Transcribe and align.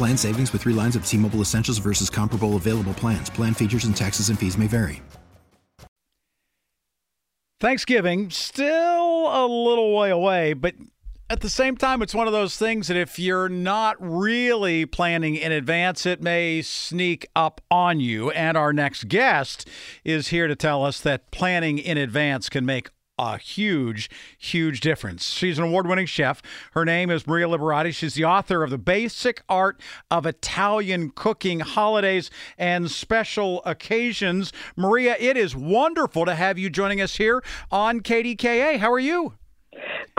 Plan 0.00 0.16
savings 0.16 0.50
with 0.54 0.62
three 0.62 0.72
lines 0.72 0.96
of 0.96 1.04
T 1.04 1.18
Mobile 1.18 1.42
Essentials 1.42 1.76
versus 1.76 2.08
comparable 2.08 2.56
available 2.56 2.94
plans. 2.94 3.28
Plan 3.28 3.52
features 3.52 3.84
and 3.84 3.94
taxes 3.94 4.30
and 4.30 4.38
fees 4.38 4.56
may 4.56 4.66
vary. 4.66 5.02
Thanksgiving, 7.60 8.30
still 8.30 8.64
a 8.66 9.44
little 9.46 9.94
way 9.94 10.08
away, 10.08 10.54
but 10.54 10.74
at 11.28 11.40
the 11.40 11.50
same 11.50 11.76
time, 11.76 12.00
it's 12.00 12.14
one 12.14 12.26
of 12.26 12.32
those 12.32 12.56
things 12.56 12.88
that 12.88 12.96
if 12.96 13.18
you're 13.18 13.50
not 13.50 13.96
really 14.00 14.86
planning 14.86 15.36
in 15.36 15.52
advance, 15.52 16.06
it 16.06 16.22
may 16.22 16.62
sneak 16.62 17.28
up 17.36 17.60
on 17.70 18.00
you. 18.00 18.30
And 18.30 18.56
our 18.56 18.72
next 18.72 19.06
guest 19.08 19.68
is 20.02 20.28
here 20.28 20.48
to 20.48 20.56
tell 20.56 20.82
us 20.82 21.02
that 21.02 21.30
planning 21.30 21.76
in 21.76 21.98
advance 21.98 22.48
can 22.48 22.64
make 22.64 22.88
a 23.20 23.36
huge, 23.36 24.08
huge 24.38 24.80
difference. 24.80 25.28
She's 25.28 25.58
an 25.58 25.64
award 25.64 25.86
winning 25.86 26.06
chef. 26.06 26.40
Her 26.72 26.86
name 26.86 27.10
is 27.10 27.26
Maria 27.26 27.48
Liberati. 27.48 27.94
She's 27.94 28.14
the 28.14 28.24
author 28.24 28.64
of 28.64 28.70
The 28.70 28.78
Basic 28.78 29.42
Art 29.46 29.78
of 30.10 30.24
Italian 30.24 31.10
Cooking 31.10 31.60
Holidays 31.60 32.30
and 32.56 32.90
Special 32.90 33.62
Occasions. 33.66 34.54
Maria, 34.74 35.16
it 35.20 35.36
is 35.36 35.54
wonderful 35.54 36.24
to 36.24 36.34
have 36.34 36.58
you 36.58 36.70
joining 36.70 37.02
us 37.02 37.16
here 37.16 37.44
on 37.70 38.00
KDKA. 38.00 38.78
How 38.78 38.90
are 38.90 38.98
you? 38.98 39.34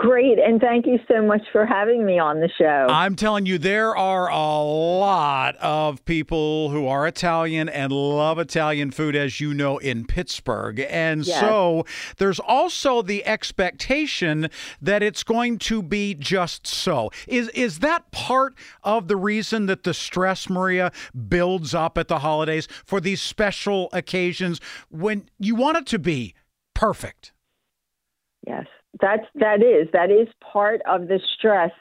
Great, 0.02 0.40
and 0.40 0.60
thank 0.60 0.88
you 0.88 0.98
so 1.08 1.22
much 1.22 1.44
for 1.52 1.64
having 1.64 2.04
me 2.04 2.18
on 2.18 2.40
the 2.40 2.50
show. 2.58 2.88
I'm 2.90 3.16
telling 3.16 3.46
you, 3.46 3.60
there 3.60 3.96
are 3.96 4.32
a 4.32 4.64
lot 4.64 5.56
of 5.58 6.04
people 6.06 6.72
who 6.72 6.88
are 6.88 7.06
Italian 7.06 7.70
and 7.70 7.92
love 7.94 8.40
Italian 8.40 8.90
food, 8.90 9.16
as 9.16 9.40
you 9.40 9.54
know, 9.54 9.78
in 9.78 10.06
Pittsburgh. 10.08 10.84
And 10.90 11.24
Yes. 11.24 11.40
so 11.40 11.86
there's 12.18 12.40
also 12.40 13.04
the 13.04 13.24
expectation 13.28 14.50
that 14.82 15.04
it's 15.04 15.22
going 15.22 15.60
to 15.60 15.84
be 15.84 16.16
just 16.16 16.66
so. 16.66 17.12
Is 17.28 17.50
is 17.50 17.78
that 17.80 18.10
part 18.10 18.56
of 18.84 19.08
the 19.08 19.16
reason 19.16 19.68
that 19.68 19.84
the 19.84 19.94
stress, 19.94 20.50
Maria, 20.50 20.92
builds 21.30 21.76
up 21.76 22.00
at 22.00 22.08
the 22.08 22.20
holidays 22.20 22.68
for 22.84 23.00
these 23.00 23.22
special 23.22 23.88
occasions 23.94 24.60
when 24.90 25.30
you 25.38 25.54
want 25.54 25.78
it 25.78 25.86
to 25.86 26.00
be 26.00 26.34
perfect? 26.74 27.34
Yes, 28.48 28.66
that's 29.00 29.26
that 29.36 29.64
is 29.64 29.88
that 29.94 30.12
is 30.12 30.28
part 30.42 30.82
of 30.88 31.08
the 31.08 31.20
stress. 31.38 31.72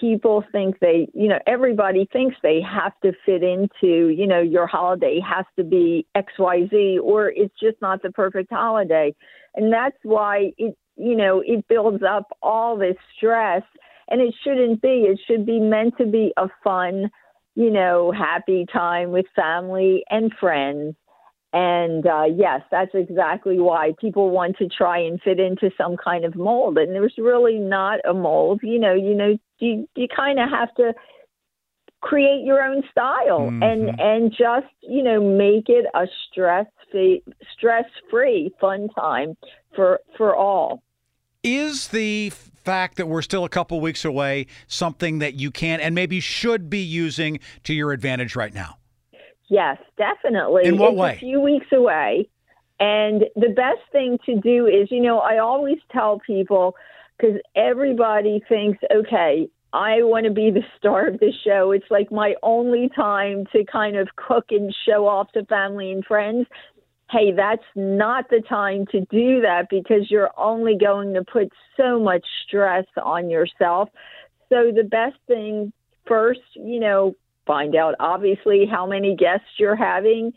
People 0.00 0.42
think 0.50 0.80
they, 0.80 1.08
you 1.14 1.28
know, 1.28 1.38
everybody 1.46 2.08
thinks 2.12 2.36
they 2.42 2.60
have 2.60 2.92
to 3.02 3.12
fit 3.24 3.44
into, 3.44 4.08
you 4.08 4.26
know, 4.26 4.40
your 4.40 4.66
holiday 4.66 5.20
has 5.20 5.44
to 5.56 5.62
be 5.62 6.04
X, 6.16 6.32
Y, 6.38 6.66
Z, 6.68 6.98
or 7.00 7.30
it's 7.30 7.54
just 7.60 7.80
not 7.80 8.02
the 8.02 8.10
perfect 8.10 8.52
holiday, 8.52 9.14
and 9.54 9.72
that's 9.72 9.96
why 10.02 10.52
it, 10.58 10.76
you 10.96 11.16
know, 11.16 11.42
it 11.44 11.66
builds 11.68 12.02
up 12.02 12.26
all 12.42 12.76
this 12.76 12.96
stress, 13.16 13.62
and 14.08 14.20
it 14.20 14.34
shouldn't 14.42 14.82
be. 14.82 15.06
It 15.08 15.20
should 15.26 15.46
be 15.46 15.60
meant 15.60 15.96
to 15.98 16.06
be 16.06 16.32
a 16.36 16.48
fun, 16.62 17.10
you 17.54 17.70
know, 17.70 18.10
happy 18.10 18.66
time 18.72 19.10
with 19.10 19.26
family 19.36 20.02
and 20.10 20.32
friends. 20.40 20.96
And 21.54 22.04
uh, 22.04 22.24
yes, 22.24 22.62
that's 22.72 22.90
exactly 22.94 23.60
why 23.60 23.92
people 24.00 24.30
want 24.30 24.56
to 24.58 24.66
try 24.66 24.98
and 24.98 25.22
fit 25.22 25.38
into 25.38 25.70
some 25.78 25.96
kind 25.96 26.24
of 26.24 26.34
mold. 26.34 26.76
And 26.78 26.92
there's 26.92 27.14
really 27.16 27.58
not 27.58 28.00
a 28.04 28.12
mold. 28.12 28.58
You 28.64 28.80
know, 28.80 28.92
you 28.92 29.14
know, 29.14 29.38
you 29.60 29.88
you 29.94 30.08
kind 30.08 30.40
of 30.40 30.50
have 30.50 30.74
to 30.74 30.94
create 32.00 32.44
your 32.44 32.60
own 32.60 32.82
style 32.90 33.48
and 33.62 33.88
and 34.00 34.32
just 34.32 34.66
you 34.82 35.02
know 35.02 35.22
make 35.22 35.68
it 35.68 35.86
a 35.94 36.06
stress 36.28 36.66
free 36.90 37.22
stress 37.56 37.84
free 38.10 38.52
fun 38.60 38.88
time 38.88 39.36
for 39.76 40.00
for 40.16 40.34
all. 40.34 40.82
Is 41.44 41.88
the 41.88 42.30
fact 42.30 42.96
that 42.96 43.06
we're 43.06 43.22
still 43.22 43.44
a 43.44 43.48
couple 43.48 43.80
weeks 43.80 44.04
away 44.04 44.48
something 44.66 45.20
that 45.20 45.34
you 45.34 45.52
can 45.52 45.78
and 45.78 45.94
maybe 45.94 46.18
should 46.18 46.68
be 46.68 46.80
using 46.80 47.38
to 47.62 47.72
your 47.72 47.92
advantage 47.92 48.34
right 48.34 48.52
now? 48.52 48.78
Yes, 49.48 49.78
definitely. 49.96 50.64
In 50.64 50.78
what 50.78 50.92
it's 50.92 51.00
way? 51.00 51.14
a 51.14 51.18
few 51.18 51.40
weeks 51.40 51.66
away. 51.72 52.28
And 52.80 53.24
the 53.36 53.50
best 53.50 53.80
thing 53.92 54.18
to 54.26 54.40
do 54.40 54.66
is, 54.66 54.90
you 54.90 55.00
know, 55.00 55.18
I 55.18 55.38
always 55.38 55.78
tell 55.92 56.20
people 56.26 56.74
because 57.16 57.36
everybody 57.54 58.42
thinks, 58.48 58.78
okay, 58.92 59.48
I 59.72 60.02
want 60.02 60.24
to 60.24 60.32
be 60.32 60.50
the 60.50 60.64
star 60.78 61.08
of 61.08 61.20
the 61.20 61.32
show. 61.44 61.72
It's 61.72 61.90
like 61.90 62.10
my 62.10 62.34
only 62.42 62.90
time 62.94 63.44
to 63.52 63.64
kind 63.64 63.96
of 63.96 64.08
cook 64.16 64.46
and 64.50 64.74
show 64.86 65.06
off 65.06 65.30
to 65.32 65.44
family 65.46 65.92
and 65.92 66.04
friends. 66.04 66.46
Hey, 67.10 67.32
that's 67.32 67.64
not 67.76 68.30
the 68.30 68.42
time 68.48 68.86
to 68.92 69.00
do 69.00 69.40
that 69.42 69.66
because 69.70 70.10
you're 70.10 70.30
only 70.36 70.76
going 70.76 71.14
to 71.14 71.22
put 71.24 71.52
so 71.76 72.00
much 72.00 72.24
stress 72.46 72.86
on 73.02 73.30
yourself. 73.30 73.88
So 74.48 74.72
the 74.74 74.84
best 74.84 75.16
thing 75.26 75.72
first, 76.06 76.40
you 76.54 76.80
know, 76.80 77.14
find 77.46 77.74
out 77.76 77.94
obviously 78.00 78.66
how 78.70 78.86
many 78.86 79.14
guests 79.14 79.46
you're 79.58 79.76
having 79.76 80.32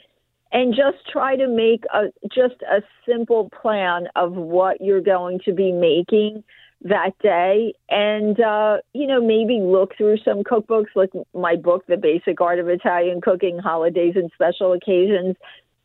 and 0.51 0.73
just 0.73 0.97
try 1.11 1.35
to 1.35 1.47
make 1.47 1.83
a 1.93 2.05
just 2.33 2.61
a 2.61 2.81
simple 3.07 3.49
plan 3.61 4.07
of 4.15 4.33
what 4.33 4.79
you're 4.81 5.01
going 5.01 5.39
to 5.45 5.53
be 5.53 5.71
making 5.71 6.43
that 6.81 7.11
day. 7.21 7.73
And 7.89 8.39
uh 8.39 8.77
you 8.93 9.07
know 9.07 9.21
maybe 9.21 9.59
look 9.61 9.95
through 9.97 10.17
some 10.23 10.43
cookbooks 10.43 10.95
like 10.95 11.11
my 11.33 11.55
book 11.55 11.85
the 11.87 11.97
basic 11.97 12.39
art 12.41 12.59
of 12.59 12.69
italian 12.69 13.21
cooking 13.21 13.57
holidays 13.57 14.13
and 14.15 14.31
special 14.33 14.73
occasions 14.73 15.35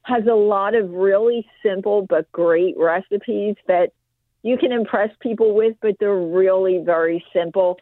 has 0.02 0.24
a 0.26 0.34
lot 0.34 0.74
of 0.74 0.90
really 0.90 1.46
simple 1.62 2.04
but 2.08 2.30
great 2.32 2.74
recipes 2.76 3.54
that 3.68 3.90
you 4.42 4.58
can 4.58 4.72
impress 4.72 5.10
people 5.20 5.54
with 5.54 5.76
but 5.80 5.94
they're 6.00 6.14
really 6.14 6.82
very 6.84 7.24
simple 7.32 7.78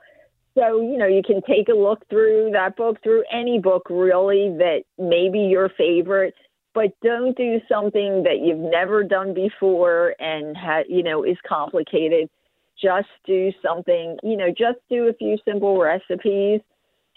so, 0.60 0.82
you 0.82 0.98
know, 0.98 1.06
you 1.06 1.22
can 1.22 1.40
take 1.48 1.68
a 1.68 1.76
look 1.76 2.06
through 2.10 2.50
that 2.52 2.76
book, 2.76 3.02
through 3.02 3.24
any 3.32 3.58
book 3.58 3.86
really 3.88 4.54
that 4.58 4.82
may 4.98 5.30
be 5.30 5.40
your 5.40 5.70
favorite, 5.70 6.34
but 6.74 6.90
don't 7.02 7.36
do 7.36 7.60
something 7.66 8.22
that 8.24 8.40
you've 8.42 8.70
never 8.70 9.02
done 9.02 9.32
before 9.32 10.14
and, 10.18 10.54
ha- 10.56 10.84
you 10.86 11.02
know, 11.02 11.24
is 11.24 11.38
complicated. 11.48 12.28
Just 12.80 13.08
do 13.26 13.50
something, 13.64 14.18
you 14.22 14.36
know, 14.36 14.48
just 14.50 14.78
do 14.90 15.08
a 15.08 15.14
few 15.14 15.38
simple 15.46 15.80
recipes 15.80 16.60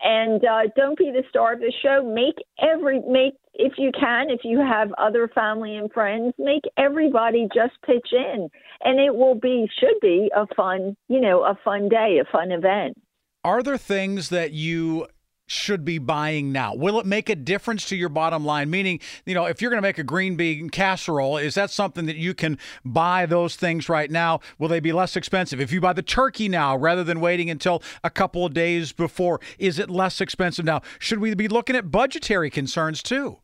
and 0.01 0.43
uh, 0.43 0.61
don't 0.75 0.97
be 0.97 1.11
the 1.11 1.23
star 1.29 1.53
of 1.53 1.59
the 1.59 1.73
show. 1.81 2.01
Make 2.03 2.35
every, 2.62 3.01
make, 3.01 3.33
if 3.53 3.73
you 3.77 3.91
can, 3.97 4.29
if 4.29 4.41
you 4.44 4.59
have 4.59 4.94
other 4.97 5.27
family 5.27 5.75
and 5.75 5.91
friends, 5.91 6.33
make 6.38 6.63
everybody 6.77 7.47
just 7.53 7.73
pitch 7.85 8.07
in 8.13 8.50
and 8.83 9.00
it 9.00 9.13
will 9.13 9.35
be, 9.35 9.69
should 9.79 10.00
be 10.01 10.31
a 10.35 10.47
fun, 10.56 10.95
you 11.09 11.19
know, 11.19 11.44
a 11.44 11.57
fun 11.63 11.89
day, 11.89 12.19
a 12.21 12.31
fun 12.31 12.51
event. 12.51 12.97
Are 13.44 13.62
there 13.62 13.78
things 13.78 14.30
that 14.30 14.54
you 14.54 15.07
should 15.48 15.84
be 15.84 15.98
buying 15.98 16.51
now? 16.51 16.74
Will 16.74 17.00
it 17.00 17.06
make 17.06 17.30
a 17.30 17.36
difference 17.36 17.88
to 17.90 17.95
your 17.95 18.07
bottom 18.10 18.45
line? 18.45 18.69
Meaning, 18.69 19.00
you 19.25 19.34
know, 19.34 19.45
if 19.45 19.62
you're 19.62 19.69
going 19.69 19.81
to 19.81 19.88
make 19.88 19.98
a 19.98 20.04
green 20.04 20.36
bean 20.36 20.69
casserole, 20.69 21.38
is 21.38 21.56
that 21.56 21.69
something 21.69 22.06
that 22.06 22.16
you 22.16 22.34
can 22.34 22.57
buy 22.86 23.25
those 23.25 23.57
things 23.57 23.90
right 23.90 24.10
now? 24.10 24.40
Will 24.57 24.69
they 24.69 24.80
be 24.80 24.94
less 24.94 25.18
expensive? 25.18 25.60
If 25.60 25.72
you 25.72 25.81
buy 25.81 25.94
the 25.94 26.01
turkey 26.01 26.48
now 26.48 26.78
rather 26.78 27.04
than 27.04 27.19
waiting 27.19 27.50
until 27.50 27.84
a 28.04 28.10
couple 28.10 28.45
of 28.45 28.54
days 28.54 28.94
before, 28.94 29.42
is 29.60 29.78
it 29.78 29.90
less 29.90 30.22
expensive 30.22 30.63
now? 30.63 30.81
Should 31.00 31.19
we 31.19 31.34
be 31.36 31.50
looking 31.50 31.75
at 31.75 31.92
budgetary 31.92 32.50
concerns 32.50 33.04
too? 33.04 33.40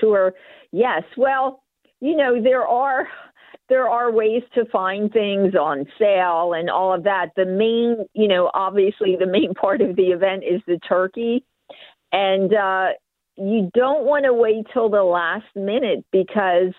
Sure. 0.00 0.32
Yes. 0.72 1.02
Well, 1.16 1.62
you 2.00 2.16
know, 2.16 2.42
there 2.42 2.66
are 2.66 3.06
there 3.68 3.88
are 3.88 4.12
ways 4.12 4.42
to 4.54 4.64
find 4.66 5.12
things 5.12 5.54
on 5.54 5.86
sale 5.98 6.52
and 6.54 6.68
all 6.68 6.92
of 6.92 7.04
that. 7.04 7.30
The 7.36 7.46
main, 7.46 8.06
you 8.12 8.28
know, 8.28 8.50
obviously 8.54 9.16
the 9.18 9.26
main 9.26 9.54
part 9.60 9.80
of 9.80 9.96
the 9.96 10.08
event 10.08 10.44
is 10.44 10.60
the 10.66 10.78
turkey. 10.86 11.44
And 12.12 12.54
uh, 12.54 12.88
you 13.36 13.70
don't 13.74 14.04
want 14.04 14.24
to 14.24 14.32
wait 14.32 14.66
till 14.72 14.88
the 14.88 15.02
last 15.02 15.46
minute 15.56 16.04
because 16.12 16.72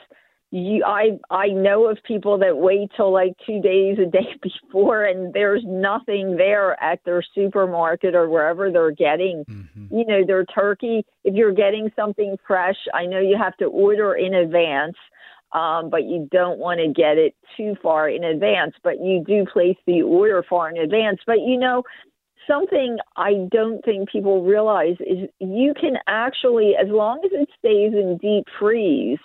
you 0.52 0.84
I 0.86 1.20
I 1.30 1.48
know 1.48 1.90
of 1.90 1.98
people 2.06 2.38
that 2.40 2.56
wait 2.56 2.92
till 2.96 3.12
like 3.12 3.34
2 3.46 3.62
days 3.62 3.98
a 4.00 4.10
day 4.10 4.36
before 4.42 5.04
and 5.04 5.34
there's 5.34 5.64
nothing 5.66 6.38
there 6.38 6.82
at 6.82 7.00
their 7.04 7.24
supermarket 7.34 8.16
or 8.16 8.30
wherever 8.30 8.72
they're 8.72 8.92
getting 8.92 9.44
mm-hmm. 9.50 9.94
you 9.94 10.06
know 10.06 10.26
their 10.26 10.46
turkey 10.46 11.06
if 11.24 11.34
you're 11.34 11.52
getting 11.52 11.92
something 11.96 12.38
fresh 12.48 12.78
I 12.94 13.06
know 13.06 13.20
you 13.20 13.38
have 13.38 13.58
to 13.58 13.66
order 13.66 14.14
in 14.14 14.34
advance 14.34 14.96
um, 15.56 15.90
but 15.90 16.04
you 16.04 16.28
don't 16.32 16.60
want 16.60 16.80
to 16.80 16.88
get 16.88 17.18
it 17.18 17.34
too 17.58 17.76
far 17.82 18.10
in 18.10 18.24
advance 18.24 18.74
but 18.84 19.00
you 19.02 19.24
do 19.26 19.46
place 19.52 19.78
the 19.88 20.02
order 20.02 20.44
far 20.48 20.70
in 20.70 20.78
advance 20.78 21.20
but 21.26 21.40
you 21.40 21.58
know 21.58 21.84
something 22.48 22.98
I 23.16 23.48
don't 23.52 23.84
think 23.84 24.10
people 24.10 24.44
realize 24.44 24.96
is 25.00 25.30
you 25.40 25.74
can 25.80 25.96
actually, 26.08 26.74
as 26.80 26.88
long 26.90 27.22
as 27.26 27.32
it 27.34 27.50
stays 27.58 27.94
in 27.94 28.18
deep 28.22 28.46
freeze, 28.60 29.20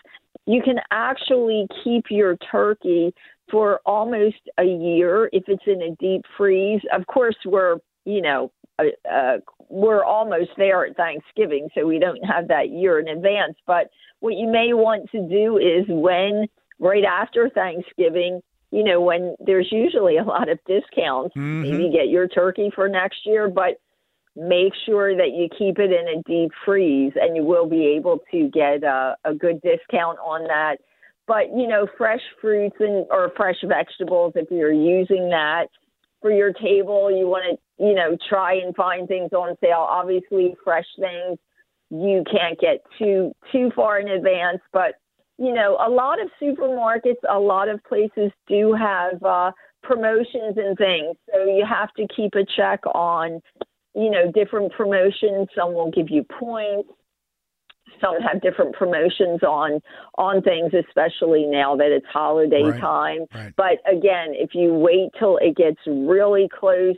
you 0.46 0.62
can 0.62 0.76
actually 0.90 1.66
keep 1.84 2.06
your 2.10 2.36
turkey 2.50 3.14
for 3.50 3.80
almost 3.84 4.40
a 4.58 4.64
year 4.64 5.28
if 5.32 5.44
it's 5.48 5.62
in 5.66 5.82
a 5.82 5.94
deep 5.96 6.22
freeze. 6.36 6.80
Of 6.92 7.06
course, 7.06 7.36
we're, 7.44 7.76
you 8.04 8.22
know, 8.22 8.52
uh, 8.78 9.38
we're 9.70 10.04
almost 10.04 10.50
there 10.56 10.84
at 10.84 10.96
Thanksgiving, 10.96 11.68
so 11.74 11.86
we 11.86 11.98
don't 11.98 12.22
have 12.24 12.48
that 12.48 12.70
year 12.70 12.98
in 12.98 13.08
advance. 13.08 13.56
But 13.66 13.88
what 14.18 14.34
you 14.34 14.48
may 14.48 14.72
want 14.72 15.10
to 15.12 15.26
do 15.28 15.56
is 15.58 15.86
when 15.88 16.46
right 16.78 17.04
after 17.04 17.48
Thanksgiving, 17.48 18.40
you 18.72 18.84
know, 18.84 19.00
when 19.00 19.36
there's 19.38 19.68
usually 19.70 20.16
a 20.16 20.24
lot 20.24 20.48
of 20.48 20.58
discounts, 20.66 21.36
mm-hmm. 21.36 21.62
maybe 21.62 21.90
get 21.90 22.08
your 22.08 22.28
turkey 22.28 22.70
for 22.74 22.88
next 22.88 23.20
year, 23.24 23.48
but 23.48 23.80
make 24.36 24.72
sure 24.86 25.16
that 25.16 25.30
you 25.34 25.48
keep 25.56 25.78
it 25.78 25.90
in 25.90 26.18
a 26.18 26.22
deep 26.22 26.50
freeze 26.64 27.12
and 27.16 27.36
you 27.36 27.44
will 27.44 27.68
be 27.68 27.86
able 27.96 28.20
to 28.30 28.48
get 28.48 28.82
a, 28.84 29.16
a 29.24 29.34
good 29.34 29.60
discount 29.60 30.18
on 30.18 30.44
that. 30.44 30.76
But, 31.26 31.48
you 31.56 31.66
know, 31.68 31.86
fresh 31.96 32.20
fruits 32.40 32.76
and 32.80 33.06
or 33.10 33.32
fresh 33.36 33.56
vegetables, 33.64 34.32
if 34.34 34.50
you're 34.50 34.72
using 34.72 35.28
that 35.30 35.66
for 36.20 36.30
your 36.30 36.52
table, 36.52 37.10
you 37.10 37.26
want 37.26 37.44
to, 37.50 37.58
you 37.80 37.94
know, 37.94 38.16
try 38.28 38.54
and 38.54 38.76
find 38.76 39.08
things 39.08 39.32
on 39.32 39.56
sale. 39.60 39.86
Obviously, 39.88 40.54
fresh 40.62 40.86
things 40.98 41.38
you 41.90 42.22
can't 42.30 42.58
get 42.60 42.84
too 42.98 43.32
too 43.50 43.70
far 43.74 43.98
in 43.98 44.08
advance, 44.08 44.60
but 44.72 44.94
you 45.38 45.54
know, 45.54 45.78
a 45.84 45.88
lot 45.88 46.20
of 46.20 46.28
supermarkets, 46.40 47.16
a 47.28 47.38
lot 47.38 47.68
of 47.68 47.82
places 47.84 48.30
do 48.46 48.74
have 48.74 49.22
uh, 49.24 49.50
promotions 49.82 50.56
and 50.56 50.76
things. 50.76 51.16
So 51.32 51.44
you 51.44 51.64
have 51.66 51.92
to 51.94 52.06
keep 52.14 52.34
a 52.34 52.44
check 52.56 52.80
on, 52.86 53.40
you 53.94 54.10
know, 54.10 54.30
different 54.30 54.72
promotions. 54.72 55.48
Some 55.56 55.72
will 55.72 55.90
give 55.90 56.10
you 56.10 56.24
points. 56.38 56.90
Some 58.00 58.20
have 58.20 58.40
different 58.42 58.74
promotions 58.76 59.42
on 59.42 59.80
on 60.16 60.42
things, 60.42 60.72
especially 60.74 61.46
now 61.46 61.74
that 61.76 61.90
it's 61.90 62.06
holiday 62.06 62.62
right, 62.62 62.80
time. 62.80 63.20
Right. 63.34 63.52
But 63.56 63.90
again, 63.90 64.28
if 64.32 64.50
you 64.54 64.74
wait 64.74 65.10
till 65.18 65.38
it 65.38 65.56
gets 65.56 65.80
really 65.86 66.48
close, 66.48 66.96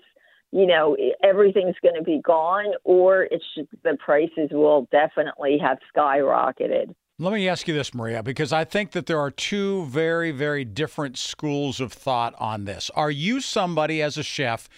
you 0.52 0.66
know 0.66 0.96
everything's 1.24 1.76
going 1.82 1.96
to 1.96 2.02
be 2.02 2.20
gone, 2.24 2.72
or 2.84 3.24
it's 3.24 3.44
just, 3.56 3.68
the 3.82 3.96
prices 4.04 4.50
will 4.52 4.86
definitely 4.92 5.58
have 5.58 5.78
skyrocketed. 5.94 6.94
Let 7.18 7.32
me 7.32 7.48
ask 7.48 7.68
you 7.68 7.74
this, 7.74 7.94
Maria, 7.94 8.22
because 8.22 8.52
I 8.52 8.64
think 8.64 8.92
that 8.92 9.06
there 9.06 9.20
are 9.20 9.30
two 9.30 9.84
very, 9.86 10.30
very 10.30 10.64
different 10.64 11.16
schools 11.16 11.80
of 11.80 11.92
thought 11.92 12.34
on 12.38 12.64
this. 12.64 12.90
Are 12.96 13.10
you 13.10 13.40
somebody 13.40 14.02
as 14.02 14.16
a 14.16 14.22
chef 14.22 14.68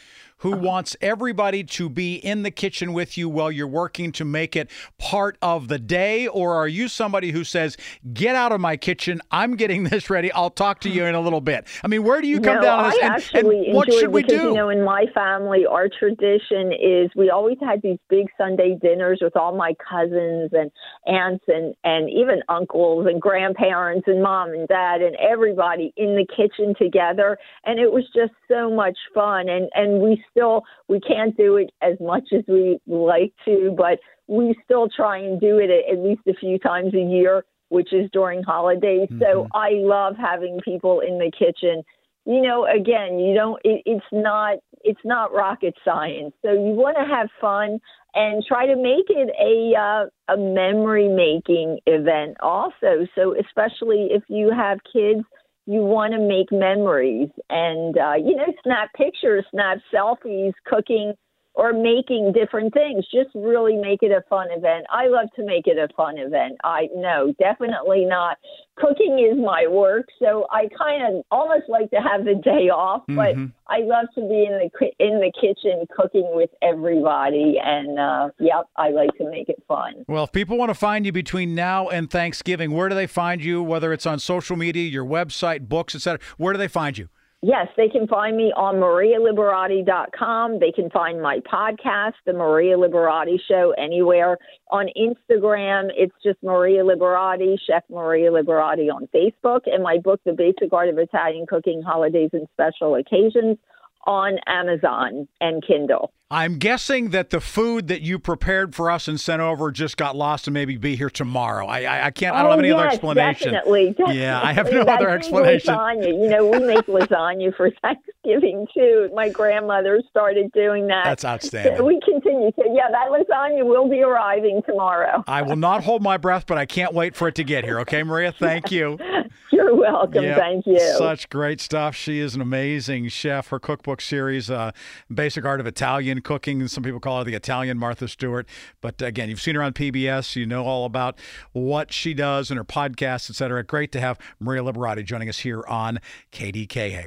who 0.45 0.51
wants 0.51 0.95
everybody 1.01 1.65
to 1.65 1.89
be 1.89 2.17
in 2.17 2.43
the 2.43 2.51
kitchen 2.51 2.93
with 2.93 3.17
you 3.17 3.31
while 3.31 3.51
you're 3.51 3.67
working 3.67 4.13
to 4.13 4.27
make 4.27 4.55
it 4.55 4.71
part 4.99 5.39
of 5.41 5.69
the 5.69 5.79
day? 5.79 6.29
Or 6.29 6.55
are 6.55 6.69
you 6.69 6.87
somebody 6.87 7.31
who 7.31 7.45
says, 7.45 7.79
get 8.13 8.37
out 8.37 8.53
of 8.53 8.61
my 8.61 8.77
kitchen, 8.77 9.23
I'm 9.31 9.57
getting 9.57 9.85
this 9.89 10.11
ready, 10.11 10.31
I'll 10.33 10.51
talk 10.51 10.81
to 10.81 10.91
you 10.91 11.07
in 11.07 11.15
a 11.15 11.21
little 11.23 11.41
bit? 11.41 11.67
I 11.83 11.89
mean, 11.89 12.03
where 12.03 12.21
do 12.21 12.29
you 12.29 12.43
come 12.43 12.57
no, 12.57 12.61
down 12.61 12.85
on 12.85 12.91
this? 12.91 13.01
I 13.03 13.07
and, 13.07 13.15
actually 13.15 13.67
and 13.69 13.75
what 13.75 13.91
should 13.91 14.13
we 14.13 14.21
because, 14.21 14.39
do? 14.39 14.49
You 14.49 14.55
know, 14.55 14.69
in 14.69 14.85
my 14.85 15.07
family, 15.15 15.65
our 15.65 15.89
tradition 15.89 16.73
is 16.73 17.11
we 17.17 17.31
always 17.31 17.57
had 17.63 17.81
these 17.81 17.99
big 18.11 18.27
Sunday 18.37 18.77
dinners 18.83 19.21
with 19.23 19.37
all 19.37 19.57
my 19.57 19.73
cousins 19.89 20.51
and 20.53 20.71
aunts 21.07 21.45
and, 21.49 21.75
and 21.85 22.11
even 22.11 22.43
uncles 22.51 23.07
and 23.09 23.19
grandparents 23.19 24.07
and 24.09 24.23
mom 24.23 24.51
and 24.51 24.69
dad 24.69 25.01
and 25.01 25.17
everybody 25.17 25.95
in 25.97 26.17
the 26.17 26.27
kitchen 26.37 26.75
together. 26.79 27.39
And 27.65 27.81
it 27.81 27.91
was 27.91 28.05
just 28.15 28.35
so 28.47 28.71
much 28.71 28.99
fun. 29.15 29.49
And, 29.49 29.71
and 29.75 30.03
we 30.03 30.23
still 30.35 30.63
we 30.89 31.01
can't 31.01 31.37
do 31.37 31.57
it 31.57 31.71
as 31.81 31.95
much 32.01 32.25
as 32.37 32.43
we 32.49 32.79
like 32.87 33.33
to, 33.45 33.75
but 33.77 33.99
we 34.27 34.55
still 34.65 34.89
try 34.89 35.19
and 35.19 35.41
do 35.41 35.59
it 35.59 35.71
at, 35.71 35.99
least 35.99 36.23
a 36.29 36.35
few 36.35 36.59
times 36.59 36.95
a 36.95 37.01
year, 37.01 37.45
which 37.69 37.93
is 37.93 38.11
during 38.13 38.43
holidays. 38.43 39.09
Mm-hmm. 39.11 39.21
So 39.21 39.49
I 39.55 39.71
love 39.73 40.17
having 40.17 40.61
people 40.65 41.01
in 41.01 41.19
the 41.19 41.31
kitchen. 41.31 41.83
You 42.27 42.41
know, 42.41 42.67
again, 42.67 43.19
you 43.19 43.35
don't. 43.35 43.61
It, 43.65 43.83
it's 43.85 44.07
not. 44.13 44.59
It's 44.83 45.01
not 45.05 45.33
rocket 45.33 45.75
science. 45.85 46.35
So 46.43 46.53
you 46.53 46.75
want 46.75 46.97
to 46.97 47.05
have 47.05 47.29
fun 47.41 47.81
and 48.15 48.45
try 48.47 48.67
to 48.67 48.77
make 48.77 49.07
it 49.09 49.31
a 49.39 49.79
uh, 49.79 50.33
a 50.33 50.37
memory 50.37 51.09
making 51.09 51.81
event 51.87 52.37
also. 52.41 53.07
So 53.15 53.35
especially 53.39 54.09
if 54.11 54.23
you 54.29 54.51
have 54.51 54.79
kids 54.91 55.25
you 55.67 55.81
want 55.81 56.13
to 56.13 56.19
make 56.19 56.53
memories. 56.53 57.29
And 57.51 57.97
uh, 57.97 58.15
you 58.15 58.37
know 58.37 58.53
snap 58.63 58.91
pictures 58.95 59.45
snap 59.51 59.79
selfies 59.93 60.53
cooking 60.67 61.15
or 61.55 61.73
making 61.73 62.33
different 62.33 62.75
things. 62.75 63.05
Just 63.13 63.31
really 63.35 63.77
make 63.77 64.03
it 64.03 64.11
a 64.11 64.23
fun 64.29 64.49
event. 64.51 64.87
I 64.91 65.07
love 65.07 65.29
to 65.37 65.45
make 65.45 65.67
it 65.67 65.79
a 65.79 65.93
fun 65.95 66.19
event. 66.19 66.59
I 66.65 66.89
no, 66.95 67.33
definitely 67.39 68.05
not. 68.05 68.39
Cooking 68.77 69.21
is 69.21 69.39
my 69.39 69.67
work, 69.69 70.07
so 70.19 70.47
I 70.51 70.69
kind 70.77 71.17
of 71.17 71.25
almost 71.31 71.69
like 71.69 71.91
to 71.91 71.99
have 71.99 72.25
the 72.25 72.35
day 72.35 72.71
off, 72.71 73.05
but 73.07 73.37
mm-hmm. 73.37 73.47
I 73.69 73.79
love 73.83 74.07
to 74.17 74.21
be 74.21 74.47
in 74.47 74.59
the 74.59 74.91
in 74.99 75.21
the 75.21 75.33
kitchen 75.41 75.87
cooking 75.97 76.29
with 76.35 76.51
everybody, 76.61 77.57
and 77.63 77.99
uh, 78.01 78.31
yep, 78.41 78.67
I 78.77 78.91
like 78.91 79.11
to 79.19 79.31
make 79.31 79.49
it 79.49 79.63
fun. 79.69 80.05
Well, 80.09 80.25
if 80.25 80.33
people 80.33 80.59
want 80.59 80.71
to 80.71 80.75
find 80.75 81.07
you 81.07 81.13
between 81.13 81.55
now 81.55 81.89
and 81.89 82.11
Thanksgiving, 82.11 82.73
where 82.73 82.89
do 82.89 82.97
they 82.97 83.07
find 83.07 83.45
you? 83.45 83.63
Whether 83.63 83.93
it's 83.93 84.07
on 84.07 84.19
social 84.19 84.57
media, 84.57 84.89
your 84.89 85.05
website, 85.05 85.69
books, 85.69 85.95
etc. 85.95 86.19
Where 86.37 86.53
do 86.53 86.59
they 86.59 86.69
find 86.69 86.99
you? 86.99 87.09
Yes, 87.47 87.69
they 87.77 87.91
can 87.91 88.07
find 88.09 88.39
me 88.39 88.55
on 88.57 88.77
marialiberati.com. 88.77 90.61
They 90.61 90.73
can 90.73 90.89
find 90.89 91.21
my 91.21 91.41
podcast, 91.41 92.15
The 92.25 92.33
Maria 92.33 92.75
Liberati 92.79 93.37
Show, 93.47 93.75
anywhere. 93.77 94.39
On 94.71 94.87
Instagram, 94.97 95.91
it's 95.95 96.15
just 96.25 96.43
Maria 96.43 96.83
Liberati, 96.83 97.57
Chef 97.67 97.83
Maria 97.91 98.31
Liberati 98.31 98.91
on 98.91 99.11
Facebook, 99.15 99.61
and 99.67 99.83
my 99.83 99.99
book, 99.99 100.23
The 100.25 100.33
Basic 100.33 100.73
Art 100.73 100.89
of 100.89 100.97
Italian 100.97 101.45
Cooking, 101.47 101.83
Holidays 101.83 102.31
and 102.33 102.49
Special 102.55 102.95
Occasions, 102.95 103.59
on 104.07 104.39
Amazon 104.47 105.29
and 105.41 105.65
Kindle. 105.67 106.13
I'm 106.31 106.59
guessing 106.59 107.11
that 107.11 107.31
the 107.31 107.41
food 107.41 107.89
that 107.89 108.03
you 108.03 108.19
prepared 108.19 108.75
for 108.75 108.91
us 108.91 109.07
and 109.07 109.21
sent 109.21 109.41
over 109.41 109.71
just 109.71 109.97
got 109.97 110.17
lost 110.17 110.47
and 110.47 110.55
maybe 110.55 110.77
be 110.77 110.97
here 110.97 111.11
tomorrow. 111.11 111.67
I 111.67 111.83
I, 111.83 112.07
I 112.07 112.11
can't. 112.11 112.35
I 112.35 112.39
don't 112.39 112.49
oh, 112.49 112.51
have 112.51 112.59
any 112.59 112.69
yes, 112.69 112.79
other 112.79 112.89
explanation. 112.89 113.53
Definitely, 113.53 113.91
definitely. 113.91 114.21
Yeah, 114.21 114.41
I 114.43 114.53
have 114.53 114.71
no 114.73 114.81
other 114.81 115.11
explanation. 115.11 115.75
Lasagna. 115.75 116.09
You 116.09 116.29
know, 116.29 116.47
we 116.47 116.59
make 116.61 116.87
lasagna 116.87 117.55
for 117.55 117.71
Thanksgiving 117.83 118.14
too. 118.25 119.11
My 119.15 119.29
grandmother 119.29 120.03
started 120.11 120.51
doing 120.53 120.87
that. 120.89 121.05
That's 121.05 121.25
outstanding. 121.25 121.77
So 121.77 121.85
we 121.85 122.01
continue 122.05 122.51
to. 122.53 122.65
Yeah, 122.73 122.89
that 122.91 123.09
lasagna 123.11 123.65
will 123.65 123.89
be 123.89 124.03
arriving 124.03 124.63
tomorrow. 124.67 125.23
I 125.27 125.43
will 125.43 125.57
not 125.57 125.85
hold 125.85 126.03
my 126.03 126.17
breath, 126.17 126.47
but 126.47 126.59
I 126.59 126.67
can't 126.67 126.95
wait 126.95 127.17
for 127.17 127.29
it 127.29 127.35
to 127.37 127.45
get 127.45 127.65
here. 127.65 127.81
Okay, 127.81 128.03
Maria. 128.03 128.33
Thank 128.33 128.71
you. 128.71 128.99
You're 129.53 129.75
welcome. 129.75 130.25
Yep. 130.25 130.39
Thank 130.39 130.67
you. 130.67 130.81
Such 130.99 131.29
great 131.29 131.61
stuff. 131.61 131.95
She 131.95 132.19
is 132.19 132.35
an 132.35 132.41
amazing 132.41 133.09
chef. 133.09 133.49
Her 133.49 133.61
cookbook 133.61 134.01
series, 134.01 134.51
uh, 134.51 134.73
Basic 135.13 135.45
Art 135.45 135.61
of 135.61 135.67
Italian 135.67 136.23
Cooking. 136.23 136.67
Some 136.67 136.83
people 136.83 137.01
call 137.01 137.19
her 137.19 137.25
the 137.25 137.35
Italian 137.35 137.79
Martha 137.79 138.09
Stewart. 138.09 138.49
But 138.81 139.01
again, 139.01 139.29
you've 139.29 139.41
seen 139.41 139.55
her 139.55 139.63
on 139.63 139.73
PBS. 139.73 140.35
You 140.37 140.47
know 140.47 140.65
all 140.65 140.87
about 140.87 141.19
what 141.53 141.93
she 141.93 142.15
does 142.15 142.51
and 142.51 142.59
her 142.59 142.65
podcasts, 142.65 143.31
etc. 143.31 143.63
Great 143.65 143.93
to 143.93 144.01
have 144.01 144.19
Maria 144.41 144.63
Liberati 144.63 145.05
joining 145.05 145.29
us 145.29 145.41
here 145.41 145.65
on 145.69 146.01
KDKA. 146.33 147.07